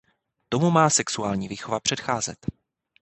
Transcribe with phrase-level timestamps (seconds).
[0.49, 2.47] Tomu má sexuální výchova předcházet.